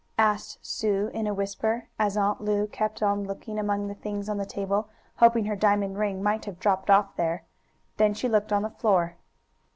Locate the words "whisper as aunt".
1.35-2.41